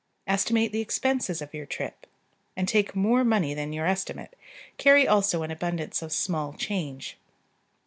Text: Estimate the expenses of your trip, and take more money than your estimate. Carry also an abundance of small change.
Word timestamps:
Estimate 0.25 0.71
the 0.71 0.81
expenses 0.81 1.43
of 1.43 1.53
your 1.53 1.67
trip, 1.67 2.07
and 2.57 2.67
take 2.67 2.95
more 2.95 3.23
money 3.23 3.53
than 3.53 3.71
your 3.71 3.85
estimate. 3.85 4.35
Carry 4.79 5.07
also 5.07 5.43
an 5.43 5.51
abundance 5.51 6.01
of 6.01 6.11
small 6.11 6.53
change. 6.53 7.19